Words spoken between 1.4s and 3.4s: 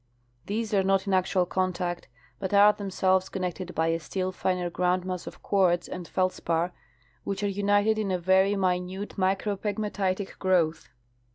contact, but are themselves